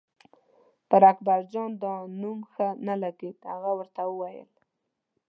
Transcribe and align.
پر 0.89 1.01
اکبرجان 1.11 1.71
دا 1.83 1.93
نوم 2.21 2.39
ښه 2.51 2.67
نه 2.87 2.95
لګېده، 3.03 3.45
هغه 3.53 3.71
ورته 3.79 4.01
وویل. 4.07 4.49